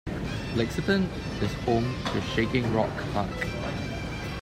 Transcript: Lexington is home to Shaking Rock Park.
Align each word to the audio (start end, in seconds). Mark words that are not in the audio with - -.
Lexington 0.55 1.03
is 1.43 1.53
home 1.63 1.85
to 2.05 2.21
Shaking 2.21 2.73
Rock 2.73 2.89
Park. 3.13 3.29